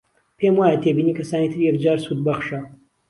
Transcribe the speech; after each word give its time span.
پێم 0.37 0.55
وایە 0.57 0.77
تێبینی 0.83 1.17
کەسانی 1.19 1.51
تر 1.53 1.59
یەکجار 1.67 1.97
سوودبەخشە 2.05 2.61